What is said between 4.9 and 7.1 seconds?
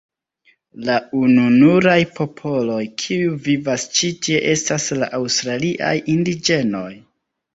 la aŭstraliaj indiĝenoj.